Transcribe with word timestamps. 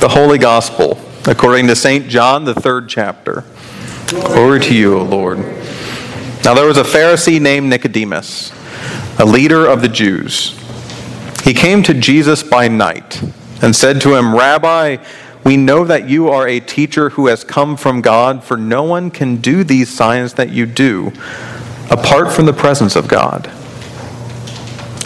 The 0.00 0.08
Holy 0.08 0.38
Gospel, 0.38 0.96
according 1.26 1.66
to 1.66 1.74
St. 1.74 2.08
John, 2.08 2.44
the 2.44 2.54
third 2.54 2.88
chapter. 2.88 3.42
Glory 4.06 4.60
to 4.60 4.72
you, 4.72 4.96
O 4.96 5.02
Lord. 5.02 5.38
Now 6.44 6.54
there 6.54 6.66
was 6.66 6.78
a 6.78 6.84
Pharisee 6.84 7.40
named 7.40 7.68
Nicodemus, 7.68 8.52
a 9.18 9.24
leader 9.24 9.66
of 9.66 9.82
the 9.82 9.88
Jews. 9.88 10.56
He 11.42 11.52
came 11.52 11.82
to 11.82 11.94
Jesus 11.94 12.44
by 12.44 12.68
night 12.68 13.20
and 13.60 13.74
said 13.74 14.00
to 14.02 14.14
him, 14.14 14.36
Rabbi, 14.36 14.98
we 15.42 15.56
know 15.56 15.84
that 15.84 16.08
you 16.08 16.28
are 16.28 16.46
a 16.46 16.60
teacher 16.60 17.10
who 17.10 17.26
has 17.26 17.42
come 17.42 17.76
from 17.76 18.00
God, 18.00 18.44
for 18.44 18.56
no 18.56 18.84
one 18.84 19.10
can 19.10 19.38
do 19.38 19.64
these 19.64 19.88
signs 19.88 20.34
that 20.34 20.50
you 20.50 20.64
do 20.64 21.12
apart 21.90 22.32
from 22.32 22.46
the 22.46 22.52
presence 22.52 22.94
of 22.94 23.08
God. 23.08 23.50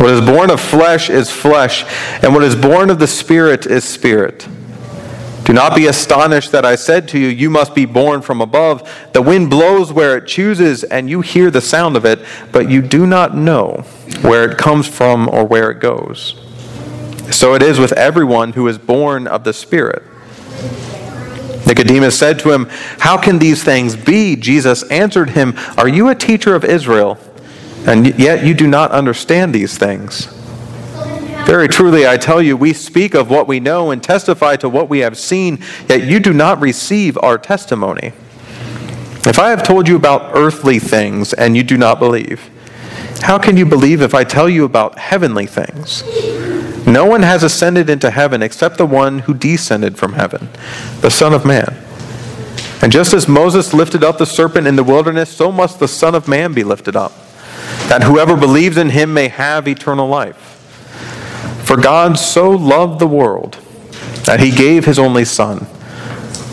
What 0.00 0.12
is 0.12 0.22
born 0.22 0.48
of 0.48 0.58
flesh 0.58 1.10
is 1.10 1.30
flesh, 1.30 1.84
and 2.22 2.32
what 2.32 2.42
is 2.42 2.56
born 2.56 2.88
of 2.88 2.98
the 2.98 3.06
Spirit 3.06 3.66
is 3.66 3.84
spirit. 3.84 4.48
Do 5.44 5.52
not 5.52 5.76
be 5.76 5.88
astonished 5.88 6.52
that 6.52 6.64
I 6.64 6.76
said 6.76 7.06
to 7.08 7.18
you, 7.18 7.28
You 7.28 7.50
must 7.50 7.74
be 7.74 7.84
born 7.84 8.22
from 8.22 8.40
above. 8.40 8.90
The 9.12 9.20
wind 9.20 9.50
blows 9.50 9.92
where 9.92 10.16
it 10.16 10.26
chooses, 10.26 10.84
and 10.84 11.10
you 11.10 11.20
hear 11.20 11.50
the 11.50 11.60
sound 11.60 11.98
of 11.98 12.06
it, 12.06 12.20
but 12.50 12.70
you 12.70 12.80
do 12.80 13.06
not 13.06 13.36
know 13.36 13.84
where 14.22 14.50
it 14.50 14.56
comes 14.56 14.88
from 14.88 15.28
or 15.28 15.44
where 15.44 15.70
it 15.70 15.80
goes. 15.80 16.34
So 17.30 17.52
it 17.52 17.62
is 17.62 17.78
with 17.78 17.92
everyone 17.92 18.54
who 18.54 18.68
is 18.68 18.78
born 18.78 19.26
of 19.26 19.44
the 19.44 19.52
Spirit. 19.52 20.02
Nicodemus 21.66 22.18
said 22.18 22.38
to 22.38 22.52
him, 22.52 22.68
How 23.00 23.20
can 23.20 23.38
these 23.38 23.62
things 23.62 23.96
be? 23.96 24.34
Jesus 24.34 24.82
answered 24.84 25.28
him, 25.28 25.52
Are 25.76 25.88
you 25.88 26.08
a 26.08 26.14
teacher 26.14 26.54
of 26.54 26.64
Israel? 26.64 27.18
And 27.86 28.18
yet 28.18 28.44
you 28.44 28.54
do 28.54 28.66
not 28.66 28.90
understand 28.90 29.54
these 29.54 29.78
things. 29.78 30.26
Very 31.46 31.68
truly, 31.68 32.06
I 32.06 32.16
tell 32.16 32.40
you, 32.42 32.56
we 32.56 32.72
speak 32.72 33.14
of 33.14 33.30
what 33.30 33.48
we 33.48 33.60
know 33.60 33.90
and 33.90 34.02
testify 34.02 34.56
to 34.56 34.68
what 34.68 34.88
we 34.88 35.00
have 35.00 35.16
seen, 35.16 35.58
yet 35.88 36.04
you 36.04 36.20
do 36.20 36.32
not 36.32 36.60
receive 36.60 37.18
our 37.22 37.38
testimony. 37.38 38.12
If 39.26 39.38
I 39.38 39.50
have 39.50 39.62
told 39.62 39.88
you 39.88 39.96
about 39.96 40.36
earthly 40.36 40.78
things 40.78 41.32
and 41.32 41.56
you 41.56 41.62
do 41.62 41.76
not 41.76 41.98
believe, 41.98 42.48
how 43.22 43.38
can 43.38 43.56
you 43.56 43.66
believe 43.66 44.00
if 44.00 44.14
I 44.14 44.24
tell 44.24 44.48
you 44.48 44.64
about 44.64 44.98
heavenly 44.98 45.46
things? 45.46 46.04
No 46.86 47.04
one 47.04 47.22
has 47.22 47.42
ascended 47.42 47.90
into 47.90 48.10
heaven 48.10 48.42
except 48.42 48.78
the 48.78 48.86
one 48.86 49.20
who 49.20 49.34
descended 49.34 49.98
from 49.98 50.12
heaven, 50.12 50.48
the 51.00 51.10
Son 51.10 51.32
of 51.32 51.44
Man. 51.44 51.76
And 52.82 52.92
just 52.92 53.12
as 53.12 53.28
Moses 53.28 53.74
lifted 53.74 54.04
up 54.04 54.18
the 54.18 54.24
serpent 54.24 54.66
in 54.66 54.76
the 54.76 54.84
wilderness, 54.84 55.30
so 55.30 55.50
must 55.50 55.80
the 55.80 55.88
Son 55.88 56.14
of 56.14 56.28
Man 56.28 56.54
be 56.54 56.64
lifted 56.64 56.96
up 56.96 57.12
that 57.88 58.02
whoever 58.04 58.36
believes 58.36 58.76
in 58.76 58.90
him 58.90 59.12
may 59.12 59.28
have 59.28 59.66
eternal 59.66 60.08
life. 60.08 60.36
For 61.64 61.76
God 61.76 62.18
so 62.18 62.50
loved 62.50 62.98
the 62.98 63.06
world 63.06 63.58
that 64.24 64.40
he 64.40 64.50
gave 64.50 64.84
his 64.84 64.98
only 64.98 65.24
Son, 65.24 65.66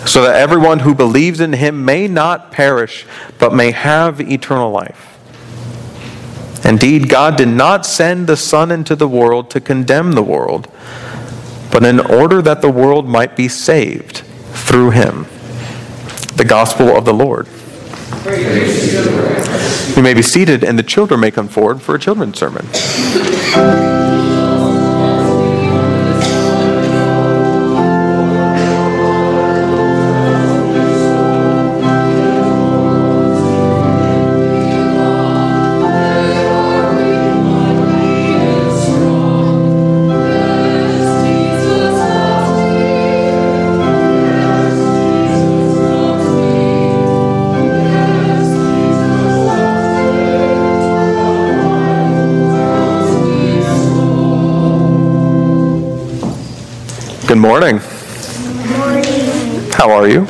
so 0.05 0.21
that 0.21 0.35
everyone 0.35 0.79
who 0.79 0.95
believes 0.95 1.39
in 1.39 1.53
him 1.53 1.83
may 1.83 2.07
not 2.07 2.51
perish, 2.51 3.05
but 3.39 3.53
may 3.53 3.71
have 3.71 4.21
eternal 4.21 4.71
life. 4.71 5.17
Indeed, 6.63 7.07
God 7.07 7.37
did 7.37 7.49
not 7.49 7.85
send 7.85 8.27
the 8.27 8.37
Son 8.37 8.71
into 8.71 8.95
the 8.95 9.07
world 9.07 9.49
to 9.51 9.61
condemn 9.61 10.13
the 10.13 10.23
world, 10.23 10.71
but 11.71 11.83
in 11.83 11.99
order 11.99 12.41
that 12.41 12.61
the 12.61 12.71
world 12.71 13.07
might 13.07 13.35
be 13.35 13.47
saved 13.47 14.17
through 14.51 14.91
him. 14.91 15.27
The 16.35 16.45
Gospel 16.45 16.95
of 16.95 17.05
the 17.05 17.13
Lord. 17.13 17.47
You 19.95 20.03
may 20.03 20.13
be 20.13 20.21
seated, 20.21 20.63
and 20.63 20.77
the 20.77 20.83
children 20.83 21.19
may 21.19 21.31
come 21.31 21.47
forward 21.47 21.81
for 21.81 21.95
a 21.95 21.99
children's 21.99 22.37
sermon. 22.37 22.65
Good 57.47 57.61
morning. 57.61 57.77
How 59.71 59.89
are 59.89 60.05
you? 60.05 60.25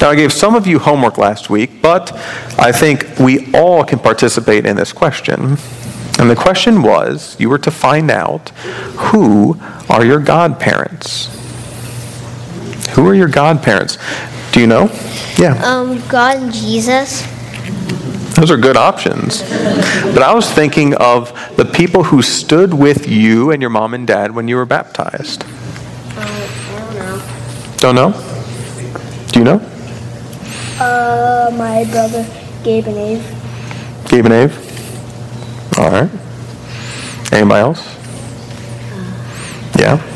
Now, 0.00 0.10
I 0.10 0.16
gave 0.16 0.32
some 0.32 0.56
of 0.56 0.66
you 0.66 0.80
homework 0.80 1.18
last 1.18 1.48
week, 1.50 1.80
but 1.80 2.12
I 2.58 2.72
think 2.72 3.20
we 3.20 3.52
all 3.52 3.84
can 3.84 4.00
participate 4.00 4.66
in 4.66 4.74
this 4.74 4.92
question. 4.92 5.56
And 6.18 6.28
the 6.28 6.34
question 6.34 6.82
was 6.82 7.36
you 7.38 7.48
were 7.48 7.58
to 7.58 7.70
find 7.70 8.10
out 8.10 8.48
who 8.98 9.56
are 9.88 10.04
your 10.04 10.18
godparents? 10.18 11.28
Who 12.96 13.06
are 13.06 13.14
your 13.14 13.28
godparents? 13.28 13.98
Do 14.50 14.58
you 14.58 14.66
know? 14.66 14.90
Yeah. 15.38 15.62
Um, 15.64 16.02
God 16.08 16.38
and 16.38 16.52
Jesus. 16.52 17.22
Those 18.36 18.50
are 18.50 18.58
good 18.58 18.76
options. 18.76 19.40
But 19.40 20.22
I 20.22 20.34
was 20.34 20.50
thinking 20.50 20.94
of 20.94 21.32
the 21.56 21.64
people 21.64 22.04
who 22.04 22.20
stood 22.20 22.74
with 22.74 23.08
you 23.08 23.50
and 23.50 23.62
your 23.62 23.70
mom 23.70 23.94
and 23.94 24.06
dad 24.06 24.34
when 24.34 24.46
you 24.46 24.56
were 24.56 24.66
baptized. 24.66 25.42
Uh, 25.42 26.18
I 26.18 26.78
don't 26.78 26.94
know. 26.94 27.22
Don't 27.78 27.94
know? 27.94 29.26
Do 29.32 29.38
you 29.38 29.44
know? 29.46 29.60
Uh, 30.78 31.50
my 31.56 31.84
brother 31.90 32.26
Gabe 32.62 32.88
and 32.88 32.98
Ave. 32.98 34.08
Gabe 34.10 34.26
and 34.26 34.34
Ave? 34.34 34.54
All 35.78 35.90
right. 35.90 36.10
Anybody 37.32 37.60
else? 37.60 37.96
Yeah? 39.78 40.15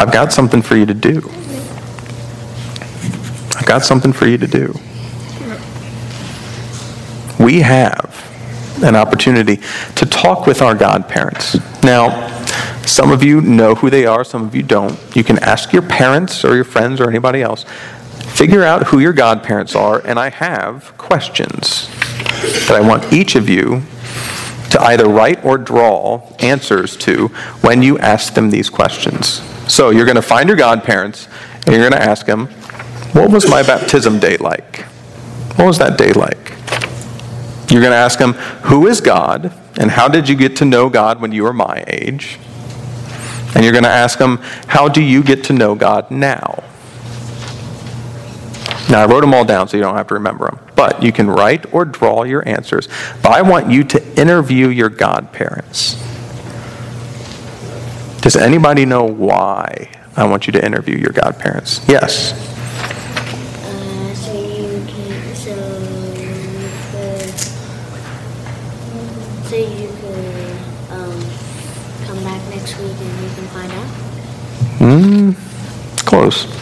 I've 0.00 0.10
got 0.10 0.32
something 0.32 0.62
for 0.62 0.76
you 0.76 0.86
to 0.86 0.94
do. 0.94 1.18
I've 3.54 3.66
got 3.66 3.82
something 3.82 4.14
for 4.14 4.26
you 4.26 4.38
to 4.38 4.46
do. 4.46 4.72
We 7.38 7.60
have 7.60 8.80
an 8.82 8.96
opportunity 8.96 9.58
to 9.96 10.06
talk 10.06 10.46
with 10.46 10.62
our 10.62 10.74
godparents. 10.74 11.58
Now, 11.82 12.34
some 12.86 13.12
of 13.12 13.22
you 13.22 13.42
know 13.42 13.74
who 13.74 13.90
they 13.90 14.06
are, 14.06 14.24
some 14.24 14.46
of 14.46 14.54
you 14.54 14.62
don't. 14.62 14.98
You 15.14 15.22
can 15.22 15.38
ask 15.40 15.70
your 15.70 15.82
parents 15.82 16.46
or 16.46 16.54
your 16.54 16.64
friends 16.64 16.98
or 16.98 17.10
anybody 17.10 17.42
else. 17.42 17.66
Figure 18.32 18.64
out 18.64 18.84
who 18.86 19.00
your 19.00 19.12
godparents 19.12 19.74
are, 19.74 20.00
and 20.06 20.18
I 20.18 20.30
have 20.30 20.96
questions 20.96 21.90
that 22.68 22.72
I 22.72 22.80
want 22.80 23.12
each 23.12 23.36
of 23.36 23.50
you 23.50 23.82
to 24.70 24.80
either 24.82 25.08
write 25.08 25.44
or 25.44 25.58
draw 25.58 26.22
answers 26.38 26.96
to 26.96 27.28
when 27.62 27.82
you 27.82 27.98
ask 27.98 28.34
them 28.34 28.50
these 28.50 28.70
questions. 28.70 29.42
So 29.68 29.90
you're 29.90 30.04
going 30.04 30.16
to 30.16 30.22
find 30.22 30.48
your 30.48 30.56
godparents 30.56 31.28
and 31.66 31.74
you're 31.74 31.88
going 31.88 32.00
to 32.00 32.02
ask 32.02 32.26
them, 32.26 32.46
What 33.12 33.30
was 33.30 33.48
my 33.48 33.62
baptism 33.62 34.18
day 34.18 34.36
like? 34.36 34.82
What 35.56 35.66
was 35.66 35.78
that 35.78 35.98
day 35.98 36.12
like? 36.12 36.50
You're 37.70 37.82
going 37.82 37.92
to 37.92 37.96
ask 37.96 38.18
them, 38.18 38.32
Who 38.64 38.86
is 38.86 39.00
God? 39.00 39.52
And 39.76 39.90
how 39.90 40.08
did 40.08 40.28
you 40.28 40.34
get 40.34 40.56
to 40.56 40.64
know 40.64 40.88
God 40.88 41.20
when 41.20 41.32
you 41.32 41.44
were 41.44 41.52
my 41.52 41.84
age? 41.86 42.38
And 43.54 43.64
you're 43.64 43.72
going 43.72 43.84
to 43.84 43.90
ask 43.90 44.18
them, 44.18 44.38
How 44.66 44.88
do 44.88 45.02
you 45.02 45.22
get 45.22 45.44
to 45.44 45.52
know 45.52 45.74
God 45.74 46.10
now? 46.10 46.64
Now, 48.90 49.02
I 49.02 49.06
wrote 49.06 49.20
them 49.20 49.32
all 49.32 49.44
down 49.44 49.68
so 49.68 49.76
you 49.76 49.84
don't 49.84 49.94
have 49.94 50.08
to 50.08 50.14
remember 50.14 50.46
them. 50.46 50.58
But 50.74 51.00
you 51.00 51.12
can 51.12 51.30
write 51.30 51.72
or 51.72 51.84
draw 51.84 52.24
your 52.24 52.46
answers. 52.48 52.88
But 53.22 53.30
I 53.30 53.42
want 53.42 53.70
you 53.70 53.84
to 53.84 54.20
interview 54.20 54.66
your 54.66 54.88
godparents. 54.88 55.94
Does 58.20 58.34
anybody 58.36 58.84
know 58.84 59.04
why 59.04 59.90
I 60.16 60.24
want 60.26 60.48
you 60.48 60.52
to 60.54 60.64
interview 60.64 60.96
your 60.96 61.12
godparents? 61.12 61.86
Yes. 61.88 62.32
Uh, 63.62 64.14
so 64.14 64.32
you 64.32 64.84
can, 64.86 65.34
so 65.36 65.54
you 66.18 66.34
could, 66.90 67.30
So 69.48 69.56
you 69.56 69.88
could 70.00 70.56
um, 70.90 71.20
come 72.06 72.22
back 72.24 72.42
next 72.50 72.76
week 72.78 72.96
and 72.98 73.20
we 73.22 73.34
can 73.34 73.46
find 73.54 73.72
out? 73.72 73.86
Hmm, 74.78 75.32
close. 76.06 76.59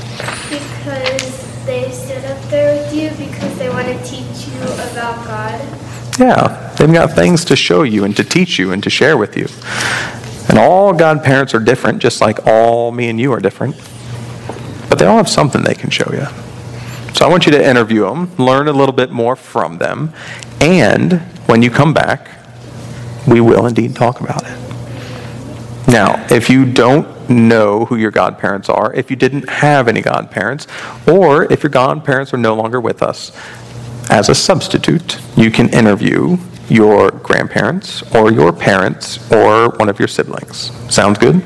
You 2.99 3.11
because 3.11 3.57
they 3.59 3.69
want 3.69 3.87
to 3.87 3.97
teach 4.05 4.49
you 4.49 4.63
about 4.63 5.25
God. 5.25 5.61
Yeah, 6.19 6.75
they've 6.77 6.93
got 6.93 7.13
things 7.13 7.45
to 7.47 7.57
show 7.57 7.83
you 7.83 8.05
and 8.05 8.17
to 8.17 8.25
teach 8.25 8.59
you 8.59 8.73
and 8.73 8.83
to 8.83 8.91
share 8.91 9.17
with 9.17 9.37
you. 9.37 9.47
And 10.49 10.59
all 10.59 10.93
godparents 10.93 11.55
are 11.55 11.61
different, 11.61 12.01
just 12.03 12.21
like 12.21 12.47
all 12.47 12.91
me 12.91 13.09
and 13.09 13.21
you 13.21 13.33
are 13.33 13.41
different. 13.41 13.77
But 14.89 14.99
they 14.99 15.07
all 15.07 15.19
have 15.19 15.29
something 15.29 15.63
they 15.63 15.75
can 15.75 15.91
show 15.91 16.11
you. 16.13 16.27
So 17.15 17.25
I 17.25 17.29
want 17.29 17.47
you 17.47 17.53
to 17.53 17.65
interview 17.65 18.03
them, 18.03 18.35
learn 18.37 18.69
a 18.69 18.73
little 18.73 18.95
bit 18.95 19.11
more 19.11 19.37
from 19.37 19.79
them, 19.79 20.13
and 20.61 21.21
when 21.47 21.63
you 21.63 21.71
come 21.71 21.95
back, 21.95 22.29
we 23.27 23.41
will 23.41 23.67
indeed 23.67 23.95
talk 23.95 24.21
about 24.21 24.43
it. 24.45 24.59
Now, 25.89 26.27
if 26.31 26.51
you 26.51 26.71
don't 26.71 27.18
know 27.29 27.85
who 27.85 27.97
your 27.97 28.11
godparents 28.11 28.69
are, 28.69 28.93
if 28.95 29.11
you 29.11 29.17
didn't 29.17 29.49
have 29.49 29.89
any 29.89 30.01
godparents, 30.01 30.67
or 31.07 31.51
if 31.53 31.63
your 31.63 31.71
godparents 31.71 32.33
are 32.33 32.39
no 32.39 32.55
longer 32.55 32.81
with 32.81 33.03
us, 33.03 33.33
as 34.11 34.29
a 34.29 34.35
substitute, 34.35 35.21
you 35.37 35.51
can 35.51 35.69
interview 35.69 36.39
your 36.69 37.11
grandparents 37.11 38.03
or 38.15 38.33
your 38.33 38.53
parents 38.53 39.19
or 39.31 39.71
one 39.71 39.89
of 39.89 39.99
your 39.99 40.09
siblings. 40.09 40.71
Sounds 40.93 41.19
good? 41.19 41.37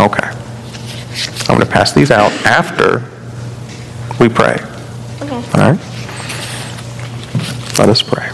Okay. 0.00 0.28
I'm 1.46 1.56
going 1.56 1.60
to 1.60 1.66
pass 1.66 1.92
these 1.92 2.10
out 2.10 2.32
after 2.44 2.98
we 4.18 4.28
pray. 4.28 4.54
Okay. 5.22 5.34
All 5.34 5.72
right? 5.72 5.78
Let 7.78 7.88
us 7.88 8.02
pray. 8.02 8.30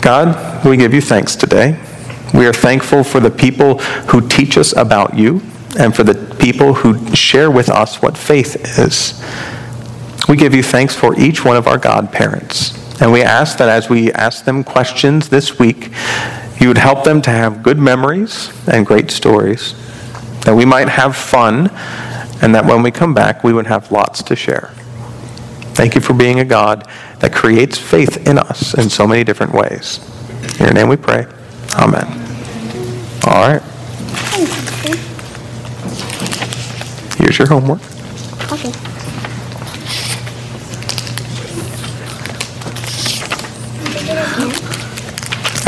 God, 0.00 0.64
we 0.64 0.76
give 0.76 0.94
you 0.94 1.00
thanks 1.00 1.36
today. 1.36 1.78
We 2.34 2.46
are 2.46 2.52
thankful 2.52 3.04
for 3.04 3.20
the 3.20 3.30
people 3.30 3.78
who 3.78 4.26
teach 4.28 4.58
us 4.58 4.76
about 4.76 5.16
you 5.16 5.40
and 5.78 5.94
for 5.94 6.02
the 6.02 6.14
people 6.38 6.74
who 6.74 7.14
share 7.14 7.50
with 7.50 7.68
us 7.68 8.02
what 8.02 8.16
faith 8.16 8.78
is. 8.78 9.22
We 10.28 10.36
give 10.36 10.54
you 10.54 10.62
thanks 10.62 10.94
for 10.94 11.18
each 11.18 11.44
one 11.44 11.56
of 11.56 11.66
our 11.66 11.78
godparents. 11.78 12.76
And 13.00 13.12
we 13.12 13.22
ask 13.22 13.58
that 13.58 13.68
as 13.68 13.88
we 13.88 14.12
ask 14.12 14.44
them 14.44 14.64
questions 14.64 15.28
this 15.28 15.58
week, 15.58 15.90
you 16.60 16.68
would 16.68 16.78
help 16.78 17.04
them 17.04 17.22
to 17.22 17.30
have 17.30 17.62
good 17.62 17.78
memories 17.78 18.52
and 18.66 18.84
great 18.84 19.10
stories, 19.10 19.74
that 20.40 20.54
we 20.54 20.64
might 20.64 20.88
have 20.88 21.16
fun, 21.16 21.70
and 22.42 22.54
that 22.54 22.66
when 22.66 22.82
we 22.82 22.90
come 22.90 23.14
back, 23.14 23.44
we 23.44 23.52
would 23.52 23.66
have 23.66 23.92
lots 23.92 24.22
to 24.24 24.36
share. 24.36 24.72
Thank 25.74 25.94
you 25.94 26.00
for 26.00 26.12
being 26.12 26.40
a 26.40 26.44
God 26.44 26.88
that 27.20 27.32
creates 27.32 27.78
faith 27.78 28.26
in 28.26 28.36
us 28.36 28.74
in 28.74 28.90
so 28.90 29.06
many 29.06 29.22
different 29.22 29.52
ways. 29.52 30.00
In 30.58 30.66
your 30.66 30.74
name 30.74 30.88
we 30.88 30.96
pray. 30.96 31.26
Amen. 31.74 32.06
All 33.26 33.48
right. 33.48 33.62
Here's 37.18 37.38
your 37.38 37.48
homework. 37.48 37.80
Okay. 38.52 38.72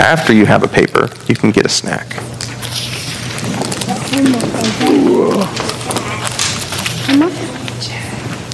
After 0.00 0.32
you 0.32 0.46
have 0.46 0.62
a 0.62 0.68
paper, 0.68 1.10
you 1.28 1.34
can 1.34 1.50
get 1.50 1.66
a 1.66 1.68
snack. 1.68 2.16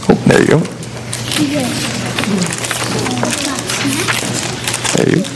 Oh, 0.08 0.14
there 0.26 0.40
you 0.40 0.48
go. 0.48 0.58
There 4.96 5.08
you 5.08 5.22
go. 5.22 5.35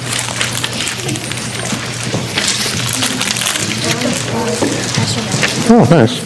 Oh, 5.73 5.87
nice. 5.89 6.21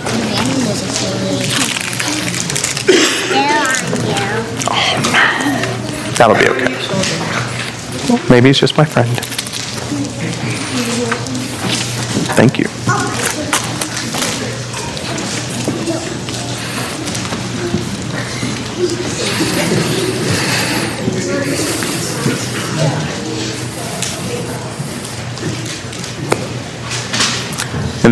That'll 6.16 6.34
be 6.34 6.48
okay. 6.48 6.72
Maybe 8.30 8.48
it's 8.48 8.58
just 8.58 8.78
my 8.78 8.86
friend. 8.86 9.10
Thank 12.34 12.58
you. 12.58 12.63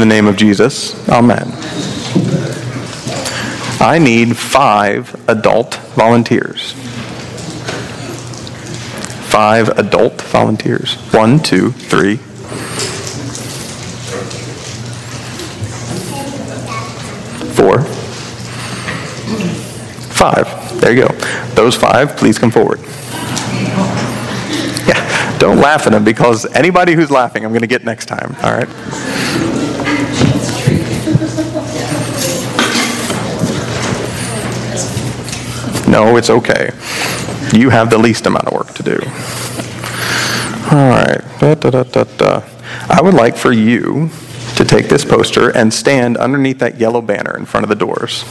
The 0.03 0.07
name 0.07 0.27
of 0.27 0.37
Jesus, 0.37 1.09
amen. 1.09 1.47
I 3.81 4.01
need 4.03 4.37
five 4.37 5.15
adult 5.29 5.77
volunteers. 5.95 6.73
Five 9.31 9.69
adult 9.79 10.21
volunteers. 10.23 10.95
One, 11.13 11.39
two, 11.39 11.71
three. 11.71 12.17
Four. 17.55 17.83
Five. 20.13 20.81
There 20.81 20.93
you 20.93 21.07
go. 21.07 21.15
Those 21.55 21.77
five, 21.77 22.17
please 22.17 22.41
come 22.41 22.51
forward. 22.51 22.81
Yeah, 24.85 25.39
don't 25.39 25.59
laugh 25.59 25.87
at 25.87 25.93
them 25.93 26.03
because 26.03 26.45
anybody 26.57 26.95
who's 26.95 27.13
laughing, 27.13 27.45
I'm 27.45 27.53
going 27.53 27.61
to 27.61 27.69
get 27.69 27.85
next 27.85 28.07
time. 28.07 28.35
All 28.43 28.53
right? 28.53 29.52
No, 35.93 36.17
it's 36.17 36.31
okay. 36.31 36.71
You 37.53 37.69
have 37.69 37.91
the 37.91 37.99
least 37.99 38.25
amount 38.25 38.47
of 38.47 38.55
work 38.55 38.73
to 38.77 38.83
do. 38.83 38.99
All 40.75 40.89
right. 40.89 41.21
Da, 41.39 41.55
da, 41.55 41.83
da. 41.83 42.43
I 42.89 43.03
would 43.03 43.13
like 43.13 43.37
for 43.37 43.53
you 43.53 44.09
to 44.57 44.65
take 44.65 44.89
this 44.89 45.05
poster 45.05 45.55
and 45.55 45.73
stand 45.73 46.17
underneath 46.17 46.61
that 46.61 46.81
yellow 46.81 47.03
banner 47.03 47.37
in 47.37 47.45
front 47.45 47.65
of 47.65 47.69
the 47.69 47.75
doors. 47.75 48.25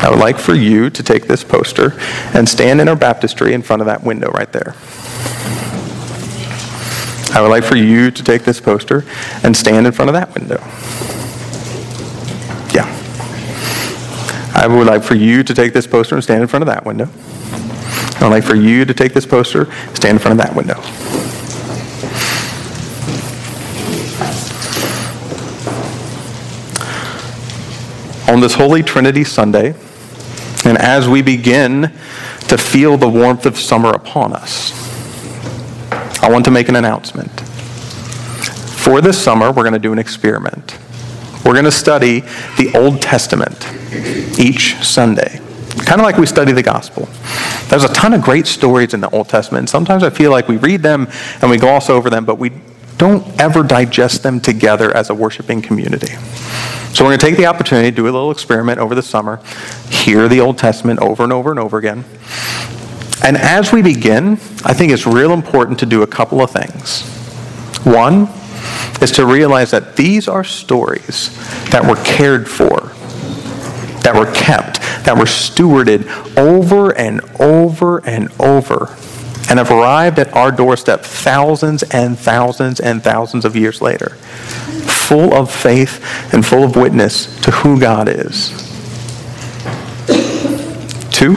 I 0.00 0.08
would 0.08 0.20
like 0.20 0.38
for 0.38 0.54
you 0.54 0.88
to 0.88 1.02
take 1.02 1.26
this 1.26 1.42
poster 1.42 1.98
and 2.32 2.48
stand 2.48 2.80
in 2.80 2.88
our 2.88 2.94
baptistry 2.94 3.54
in 3.54 3.62
front 3.62 3.82
of 3.82 3.86
that 3.86 4.04
window 4.04 4.30
right 4.30 4.52
there. 4.52 4.76
I 7.36 7.40
would 7.40 7.50
like 7.50 7.64
for 7.64 7.76
you 7.76 8.12
to 8.12 8.22
take 8.22 8.44
this 8.44 8.60
poster 8.60 9.04
and 9.42 9.56
stand 9.56 9.84
in 9.84 9.92
front 9.92 10.10
of 10.10 10.14
that 10.14 10.32
window. 10.32 10.62
I 14.54 14.66
would 14.66 14.86
like 14.86 15.02
for 15.02 15.14
you 15.14 15.42
to 15.42 15.54
take 15.54 15.72
this 15.72 15.86
poster 15.86 16.14
and 16.14 16.22
stand 16.22 16.42
in 16.42 16.48
front 16.48 16.62
of 16.62 16.66
that 16.68 16.84
window. 16.84 17.08
I 18.20 18.28
would 18.28 18.30
like 18.30 18.44
for 18.44 18.54
you 18.54 18.84
to 18.84 18.94
take 18.94 19.14
this 19.14 19.26
poster, 19.26 19.64
stand 19.94 20.16
in 20.16 20.18
front 20.18 20.38
of 20.38 20.46
that 20.46 20.54
window. 20.54 20.76
On 28.32 28.40
this 28.40 28.54
Holy 28.54 28.82
Trinity 28.82 29.24
Sunday, 29.24 29.74
and 30.64 30.78
as 30.78 31.08
we 31.08 31.22
begin 31.22 31.92
to 32.48 32.56
feel 32.56 32.96
the 32.96 33.08
warmth 33.08 33.46
of 33.46 33.58
summer 33.58 33.90
upon 33.90 34.32
us, 34.32 34.72
I 36.22 36.30
want 36.30 36.44
to 36.44 36.50
make 36.52 36.68
an 36.68 36.76
announcement. 36.76 37.40
For 37.40 39.00
this 39.00 39.22
summer, 39.22 39.50
we're 39.50 39.64
going 39.64 39.72
to 39.72 39.80
do 39.80 39.92
an 39.92 39.98
experiment. 39.98 40.78
We're 41.44 41.54
going 41.54 41.64
to 41.64 41.72
study 41.72 42.20
the 42.56 42.70
Old 42.74 43.02
Testament 43.02 43.68
each 44.38 44.76
Sunday, 44.76 45.40
kind 45.84 46.00
of 46.00 46.04
like 46.04 46.16
we 46.16 46.26
study 46.26 46.52
the 46.52 46.62
gospel. 46.62 47.08
There's 47.68 47.84
a 47.84 47.92
ton 47.92 48.14
of 48.14 48.22
great 48.22 48.46
stories 48.46 48.94
in 48.94 49.00
the 49.00 49.10
Old 49.10 49.28
Testament, 49.28 49.62
and 49.62 49.68
sometimes 49.68 50.02
I 50.02 50.10
feel 50.10 50.30
like 50.30 50.48
we 50.48 50.56
read 50.56 50.82
them 50.82 51.08
and 51.40 51.50
we 51.50 51.56
gloss 51.56 51.90
over 51.90 52.10
them, 52.10 52.24
but 52.24 52.38
we 52.38 52.52
don't 52.96 53.26
ever 53.40 53.62
digest 53.62 54.22
them 54.22 54.40
together 54.40 54.96
as 54.96 55.10
a 55.10 55.14
worshiping 55.14 55.60
community. 55.62 56.14
So 56.94 57.04
we're 57.04 57.10
going 57.10 57.18
to 57.20 57.26
take 57.26 57.36
the 57.36 57.46
opportunity 57.46 57.90
to 57.90 57.96
do 57.96 58.04
a 58.04 58.12
little 58.12 58.30
experiment 58.30 58.78
over 58.78 58.94
the 58.94 59.02
summer, 59.02 59.40
hear 59.90 60.28
the 60.28 60.40
Old 60.40 60.58
Testament 60.58 61.00
over 61.00 61.24
and 61.24 61.32
over 61.32 61.50
and 61.50 61.58
over 61.58 61.78
again. 61.78 62.04
And 63.24 63.36
as 63.36 63.72
we 63.72 63.82
begin, 63.82 64.32
I 64.64 64.74
think 64.74 64.92
it's 64.92 65.06
real 65.06 65.32
important 65.32 65.78
to 65.80 65.86
do 65.86 66.02
a 66.02 66.06
couple 66.06 66.42
of 66.42 66.50
things. 66.50 67.02
One 67.84 68.28
is 69.02 69.10
to 69.12 69.26
realize 69.26 69.70
that 69.70 69.96
these 69.96 70.28
are 70.28 70.44
stories 70.44 71.30
that 71.70 71.84
were 71.84 72.02
cared 72.04 72.48
for, 72.48 72.92
that 74.02 74.14
were 74.14 74.30
kept, 74.32 74.80
that 75.04 75.16
were 75.16 75.24
stewarded 75.24 76.06
over 76.36 76.96
and 76.96 77.20
over 77.40 77.98
and 78.06 78.30
over, 78.40 78.96
and 79.48 79.58
have 79.58 79.70
arrived 79.70 80.18
at 80.18 80.32
our 80.34 80.52
doorstep 80.52 81.02
thousands 81.02 81.82
and 81.84 82.18
thousands 82.18 82.80
and 82.80 83.02
thousands 83.02 83.44
of 83.44 83.56
years 83.56 83.80
later, 83.82 84.10
full 84.86 85.34
of 85.34 85.52
faith 85.52 86.32
and 86.32 86.46
full 86.46 86.64
of 86.64 86.76
witness 86.76 87.40
to 87.42 87.50
who 87.50 87.80
God 87.80 88.08
is. 88.08 88.50
Two, 91.10 91.36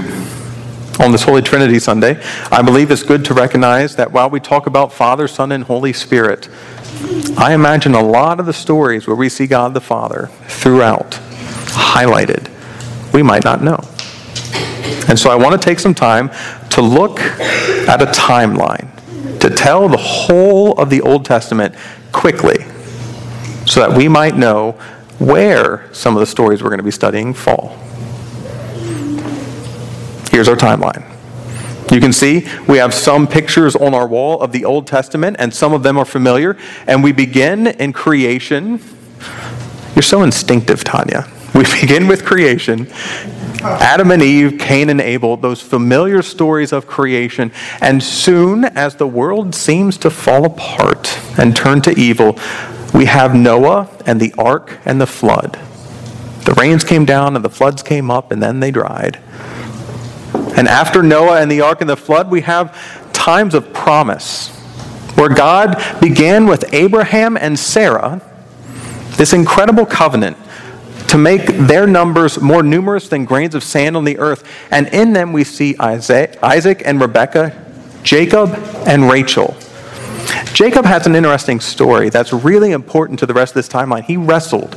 on 1.00 1.12
this 1.12 1.24
Holy 1.24 1.42
Trinity 1.42 1.80
Sunday, 1.80 2.22
I 2.52 2.62
believe 2.62 2.90
it's 2.90 3.04
good 3.04 3.26
to 3.26 3.34
recognize 3.34 3.96
that 3.98 4.12
while 4.12 4.30
we 4.30 4.40
talk 4.40 4.66
about 4.66 4.94
Father, 4.94 5.28
Son, 5.28 5.52
and 5.52 5.64
Holy 5.66 5.92
Spirit, 5.92 6.48
I 7.38 7.54
imagine 7.54 7.94
a 7.94 8.04
lot 8.04 8.40
of 8.40 8.46
the 8.46 8.54
stories 8.54 9.08
where 9.08 9.16
we 9.16 9.30
see 9.30 9.48
God 9.48 9.74
the 9.74 9.82
Father 9.82 10.30
throughout 10.48 11.12
highlighted, 11.76 12.50
we 13.14 13.22
might 13.22 13.44
not 13.44 13.62
know. 13.62 13.80
And 15.08 15.20
so 15.20 15.30
I 15.30 15.36
want 15.36 15.60
to 15.60 15.64
take 15.64 15.80
some 15.80 15.94
time 15.94 16.30
to 16.72 16.82
look 16.82 17.20
at 17.20 18.02
a 18.02 18.08
timeline, 18.08 18.90
to 19.40 19.50
tell 19.50 19.88
the 19.88 19.98
whole 19.98 20.74
of 20.80 20.90
the 20.90 21.02
Old 21.02 21.26
Testament 21.26 21.76
quickly, 22.12 22.66
so 23.66 23.80
that 23.82 23.96
we 23.96 24.08
might 24.08 24.36
know 24.36 24.72
where 25.20 25.94
some 25.94 26.16
of 26.16 26.20
the 26.20 26.26
stories 26.26 26.64
we're 26.64 26.70
going 26.70 26.80
to 26.80 26.84
be 26.84 26.92
studying 26.92 27.34
fall. 27.34 27.78
Here's 30.32 30.48
our 30.48 30.56
timeline. 30.56 31.15
You 31.92 32.00
can 32.00 32.14
see 32.14 32.48
we 32.68 32.78
have 32.78 32.94
some 32.94 33.28
pictures 33.28 33.76
on 33.76 33.94
our 33.94 34.08
wall 34.08 34.42
of 34.42 34.52
the 34.52 34.66
Old 34.66 34.88
Testament, 34.88 35.38
and 35.40 35.54
some 35.54 35.74
of 35.74 35.84
them 35.84 35.98
are 35.98 36.06
familiar. 36.06 36.58
And 36.88 37.04
we 37.04 37.12
begin 37.12 37.68
in 37.68 37.94
creation. 37.94 38.82
You're 39.96 40.04
so 40.04 40.24
instinctive, 40.24 40.84
Tanya. 40.84 41.28
We 41.54 41.64
begin 41.82 42.08
with 42.08 42.26
creation. 42.26 42.88
Adam 43.62 44.12
and 44.12 44.22
Eve, 44.22 44.60
Cain 44.60 44.90
and 44.90 45.02
Abel, 45.02 45.38
those 45.38 45.62
familiar 45.62 46.22
stories 46.22 46.72
of 46.72 46.86
creation. 46.86 47.52
And 47.82 48.04
soon 48.04 48.66
as 48.66 48.96
the 48.96 49.08
world 49.08 49.56
seems 49.56 49.98
to 50.00 50.10
fall 50.10 50.46
apart 50.46 51.18
and 51.40 51.56
turn 51.56 51.82
to 51.84 51.92
evil, 51.92 52.38
we 52.94 53.06
have 53.06 53.36
Noah 53.36 53.90
and 54.06 54.20
the 54.20 54.34
ark 54.38 54.80
and 54.86 55.02
the 55.02 55.08
flood. 55.08 55.60
The 56.46 56.54
rains 56.54 56.84
came 56.84 57.06
down 57.06 57.36
and 57.36 57.44
the 57.44 57.50
floods 57.50 57.82
came 57.82 58.12
up 58.12 58.32
and 58.32 58.42
then 58.42 58.60
they 58.60 58.70
dried. 58.70 59.20
And 60.58 60.68
after 60.68 61.04
Noah 61.04 61.42
and 61.42 61.52
the 61.52 61.62
ark 61.62 61.82
and 61.82 61.90
the 61.90 61.98
flood, 61.98 62.30
we 62.30 62.42
have 62.42 63.14
times 63.14 63.54
of 63.54 63.74
promise 63.74 64.50
where 65.16 65.30
God 65.30 65.82
began 66.00 66.46
with 66.46 66.74
Abraham 66.74 67.38
and 67.38 67.58
Sarah 67.58 68.22
this 69.18 69.34
incredible 69.34 69.86
covenant 69.86 70.38
to 71.08 71.18
make 71.18 71.46
their 71.46 71.88
numbers 71.88 72.42
more 72.42 72.64
numerous 72.64 73.08
than 73.08 73.26
grains 73.26 73.56
of 73.56 73.64
sand 73.64 73.96
on 73.96 74.04
the 74.04 74.18
earth. 74.18 74.44
And 74.72 74.88
in 74.88 75.14
them 75.14 75.34
we 75.34 75.44
see 75.44 75.76
Isaac, 75.80 76.38
and 76.86 77.00
Rebekah, 77.00 77.56
Jacob 78.04 78.54
and 78.86 79.10
Rachel. 79.10 79.56
Jacob 80.54 80.86
has 80.86 81.06
an 81.06 81.16
interesting 81.16 81.60
story 81.60 82.10
that's 82.10 82.34
really 82.34 82.72
important 82.72 83.20
to 83.20 83.26
the 83.26 83.34
rest 83.34 83.52
of 83.52 83.56
this 83.56 83.70
timeline. 83.70 84.04
He 84.04 84.18
wrestled 84.18 84.76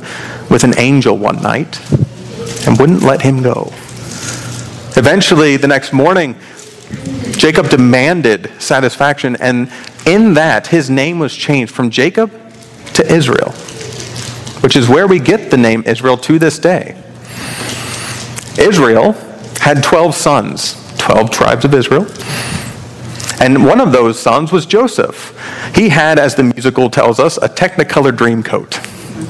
with 0.49 0.63
an 0.63 0.77
angel 0.77 1.17
one 1.17 1.41
night 1.41 1.79
and 2.67 2.77
wouldn't 2.79 3.01
let 3.01 3.21
him 3.21 3.41
go. 3.41 3.73
Eventually, 4.99 5.55
the 5.55 5.65
next 5.65 5.93
morning, 5.93 6.35
Jacob 7.31 7.69
demanded 7.69 8.51
satisfaction, 8.59 9.37
and 9.37 9.71
in 10.05 10.33
that, 10.33 10.67
his 10.67 10.89
name 10.89 11.19
was 11.19 11.33
changed 11.33 11.73
from 11.73 11.89
Jacob 11.89 12.29
to 12.95 13.09
Israel, 13.09 13.53
which 14.59 14.75
is 14.75 14.89
where 14.89 15.07
we 15.07 15.17
get 15.17 15.51
the 15.51 15.55
name 15.55 15.83
Israel 15.85 16.17
to 16.17 16.37
this 16.37 16.59
day. 16.59 17.01
Israel 18.59 19.13
had 19.61 19.81
12 19.83 20.15
sons, 20.15 20.75
12 20.97 21.31
tribes 21.31 21.63
of 21.63 21.73
Israel. 21.73 22.05
And 23.39 23.65
one 23.65 23.79
of 23.79 23.93
those 23.93 24.19
sons 24.19 24.51
was 24.51 24.65
Joseph. 24.65 25.33
He 25.73 25.87
had, 25.87 26.19
as 26.19 26.35
the 26.35 26.43
musical 26.43 26.89
tells 26.89 27.21
us, 27.21 27.37
a 27.37 27.47
technicolor 27.47 28.13
dream 28.13 28.43
coat. 28.43 28.81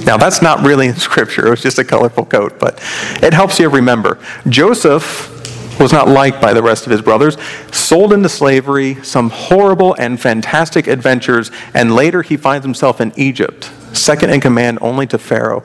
Now, 0.04 0.18
that's 0.18 0.42
not 0.42 0.66
really 0.66 0.88
in 0.88 0.96
Scripture, 1.10 1.46
it 1.46 1.52
was 1.52 1.62
just 1.62 1.78
a 1.78 1.84
colorful 1.84 2.26
coat, 2.26 2.58
but 2.58 2.80
it 3.22 3.34
helps 3.34 3.60
you 3.60 3.70
remember. 3.70 4.18
Joseph 4.48 5.36
was 5.80 5.94
not 5.94 6.08
liked 6.08 6.42
by 6.42 6.54
the 6.54 6.62
rest 6.62 6.86
of 6.86 6.92
his 6.92 7.02
brothers, 7.02 7.38
sold 7.72 8.14
into 8.14 8.30
slavery, 8.30 8.96
some 9.04 9.30
horrible 9.30 9.96
and 9.96 10.20
fantastic 10.20 10.88
adventures, 10.88 11.52
and 11.74 11.96
later 11.96 12.22
he 12.22 12.38
finds 12.38 12.66
himself 12.66 13.00
in 13.00 13.14
Egypt, 13.16 13.72
second 13.94 14.30
in 14.32 14.42
command 14.42 14.78
only 14.82 15.08
to 15.08 15.18
Pharaoh. 15.18 15.64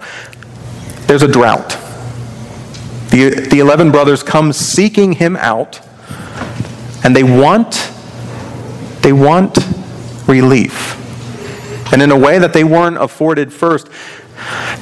There's 1.06 1.22
a 1.22 1.28
drought. 1.28 1.70
The, 3.10 3.46
the 3.50 3.58
11 3.58 3.90
brothers 3.90 4.22
come 4.22 4.52
seeking 4.52 5.12
him 5.12 5.36
out, 5.36 5.80
and 7.04 7.14
they 7.14 7.22
want, 7.22 7.90
they 9.02 9.12
want 9.12 9.58
relief. 10.26 11.00
And 11.92 12.02
in 12.02 12.10
a 12.10 12.18
way 12.18 12.38
that 12.38 12.52
they 12.52 12.64
weren't 12.64 12.96
afforded 12.96 13.52
first, 13.52 13.88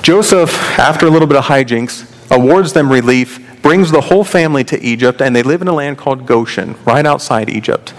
Joseph, 0.02 0.52
after 0.78 1.06
a 1.06 1.10
little 1.10 1.28
bit 1.28 1.36
of 1.36 1.44
hijinks, 1.44 2.08
awards 2.30 2.72
them 2.72 2.90
relief 2.90 3.51
brings 3.62 3.90
the 3.90 4.00
whole 4.00 4.24
family 4.24 4.64
to 4.64 4.80
Egypt, 4.82 5.22
and 5.22 5.34
they 5.34 5.42
live 5.42 5.62
in 5.62 5.68
a 5.68 5.72
land 5.72 5.96
called 5.96 6.26
Goshen, 6.26 6.74
right 6.84 7.06
outside 7.06 7.48
Egypt. 7.48 7.94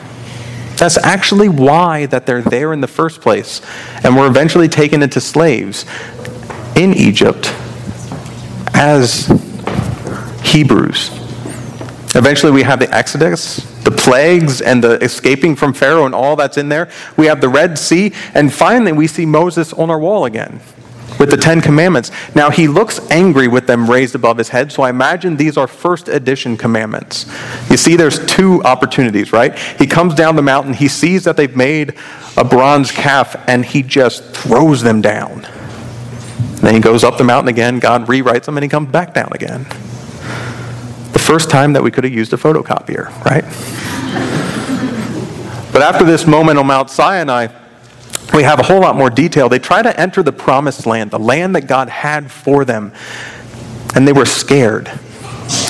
That's 0.78 0.98
actually 0.98 1.50
why 1.50 2.06
that 2.08 2.26
they're 2.26 2.42
there 2.42 2.74
in 2.74 2.82
the 2.82 2.88
first 2.88 3.22
place, 3.22 3.62
and 4.04 4.16
were 4.16 4.28
eventually 4.28 4.68
taken 4.68 5.02
into 5.02 5.22
slaves 5.22 5.86
in 6.76 6.94
Egypt 6.94 7.54
as 8.74 9.28
Hebrews. 10.44 11.10
Eventually, 12.16 12.52
we 12.52 12.64
have 12.64 12.80
the 12.80 12.94
Exodus, 12.94 13.58
the 13.84 13.92
plagues, 13.92 14.62
and 14.62 14.84
the 14.84 15.02
escaping 15.04 15.56
from 15.56 15.74
Pharaoh, 15.74 16.06
and 16.06 16.14
all 16.14 16.36
that's 16.36 16.58
in 16.58 16.70
there. 16.70 16.92
We 17.18 17.28
have 17.28 17.40
the 17.40 17.50
Red 17.50 17.80
Sea, 17.80 18.14
and 18.34 18.54
finally, 18.54 18.92
we 18.92 19.08
see 19.08 19.26
Moses 19.26 19.74
on 19.74 19.90
our 19.90 20.00
wall 20.00 20.26
again 20.26 20.60
with 21.20 21.30
the 21.30 21.38
Ten 21.38 21.62
Commandments. 21.62 22.12
Now, 22.36 22.50
he 22.50 22.68
looks 22.68 23.00
angry 23.12 23.48
with 23.48 23.68
them 23.68 23.90
raised 23.90 24.16
above 24.16 24.38
his 24.38 24.50
head, 24.50 24.72
so 24.72 24.84
I 24.84 24.90
imagine 24.90 25.38
these 25.38 25.58
are 25.58 25.68
first 25.68 26.08
edition 26.08 26.58
commandments. 26.58 27.26
You 27.70 27.78
see, 27.78 27.96
there's 27.96 28.26
two 28.26 28.64
opportunities, 28.64 29.32
right? 29.32 29.58
He 29.58 29.88
comes 29.88 30.16
down 30.16 30.36
the 30.36 30.42
mountain, 30.42 30.74
he 30.74 30.88
sees 30.88 31.24
that 31.24 31.38
they've 31.38 31.56
made 31.56 31.96
a 32.38 32.44
bronze 32.44 32.92
calf, 32.92 33.36
and 33.48 33.66
he 33.66 33.84
just 33.84 34.24
throws 34.36 34.82
them 34.82 35.02
down. 35.02 35.48
then 36.62 36.74
he 36.74 36.80
goes 36.80 37.04
up 37.04 37.18
the 37.18 37.24
mountain 37.24 37.50
again, 37.50 37.80
God 37.80 38.08
rewrites 38.08 38.46
them, 38.46 38.58
and 38.58 38.64
he 38.64 38.70
comes 38.70 38.90
back 38.90 39.14
down 39.14 39.30
again. 39.32 39.64
The 41.14 41.20
first 41.20 41.50
time 41.50 41.74
that 41.74 41.84
we 41.84 41.92
could 41.92 42.04
have 42.04 42.14
used 42.14 42.34
a 42.34 42.38
photocopier, 42.38 43.10
right? 43.24 43.44
But 45.74 45.82
after 45.82 46.06
this 46.06 46.28
moment 46.28 46.60
on 46.60 46.68
Mount 46.68 46.92
Sinai, 46.92 47.48
we 48.34 48.44
have 48.44 48.60
a 48.60 48.64
whole 48.64 48.80
lot 48.80 48.96
more 48.96 49.10
detail. 49.10 49.50
They 49.50 49.60
try 49.60 49.82
to 49.82 50.00
enter 50.00 50.24
the 50.24 50.32
promised 50.32 50.86
land, 50.86 51.12
the 51.12 51.20
land 51.20 51.56
that 51.56 51.68
God 51.68 51.90
had 51.90 52.32
for 52.32 52.66
them, 52.66 52.94
and 53.96 54.08
they 54.08 54.14
were 54.14 54.26
scared. 54.26 54.92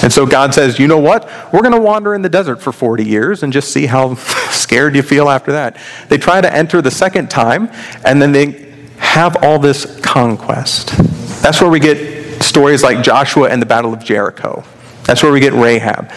And 0.02 0.14
so 0.14 0.26
God 0.26 0.54
says, 0.54 0.80
You 0.80 0.88
know 0.88 1.00
what? 1.00 1.30
We're 1.52 1.62
going 1.62 1.74
to 1.74 1.82
wander 1.82 2.14
in 2.14 2.22
the 2.22 2.30
desert 2.30 2.62
for 2.62 2.72
40 2.72 3.04
years 3.04 3.44
and 3.44 3.52
just 3.52 3.72
see 3.72 3.86
how 3.86 4.16
scared 4.52 4.96
you 4.96 5.02
feel 5.02 5.30
after 5.30 5.52
that. 5.54 5.78
They 6.10 6.18
try 6.18 6.42
to 6.42 6.54
enter 6.54 6.82
the 6.82 6.92
second 6.92 7.30
time, 7.30 7.70
and 8.06 8.22
then 8.22 8.32
they 8.32 8.72
have 8.98 9.44
all 9.44 9.60
this 9.60 10.00
conquest. 10.02 10.96
That's 11.42 11.60
where 11.60 11.70
we 11.70 11.80
get 11.80 12.42
stories 12.42 12.84
like 12.84 13.04
Joshua 13.04 13.50
and 13.50 13.62
the 13.62 13.66
Battle 13.66 13.94
of 13.94 14.04
Jericho. 14.04 14.64
That's 15.04 15.22
where 15.22 15.32
we 15.32 15.40
get 15.40 15.54
Rahab. 15.54 16.12